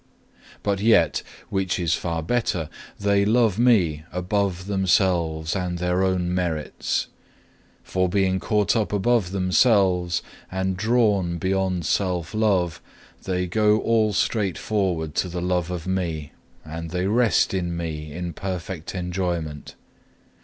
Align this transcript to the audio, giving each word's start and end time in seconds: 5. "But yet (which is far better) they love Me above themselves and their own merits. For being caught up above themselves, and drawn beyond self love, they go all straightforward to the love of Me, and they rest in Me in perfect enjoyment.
5. 0.55 0.59
"But 0.63 0.79
yet 0.79 1.21
(which 1.51 1.77
is 1.77 1.93
far 1.93 2.23
better) 2.23 2.69
they 2.99 3.23
love 3.23 3.59
Me 3.59 4.03
above 4.11 4.65
themselves 4.65 5.55
and 5.55 5.77
their 5.77 6.01
own 6.03 6.33
merits. 6.33 7.05
For 7.83 8.09
being 8.09 8.39
caught 8.39 8.75
up 8.75 8.91
above 8.91 9.29
themselves, 9.29 10.23
and 10.51 10.75
drawn 10.75 11.37
beyond 11.37 11.85
self 11.85 12.33
love, 12.33 12.81
they 13.25 13.45
go 13.45 13.77
all 13.79 14.11
straightforward 14.11 15.13
to 15.13 15.29
the 15.29 15.39
love 15.39 15.69
of 15.69 15.85
Me, 15.85 16.31
and 16.65 16.89
they 16.89 17.05
rest 17.05 17.53
in 17.53 17.77
Me 17.77 18.11
in 18.11 18.33
perfect 18.33 18.95
enjoyment. 18.95 19.75